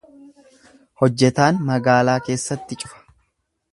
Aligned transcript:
Hojjetaan 1.01 1.61
magaalaa 1.67 2.19
keessatti 2.31 2.79
cufa. 2.85 3.07